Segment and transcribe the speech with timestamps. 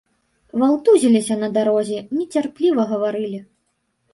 [0.61, 3.39] Валтузіліся на дарозе, нецярпліва гаварылі.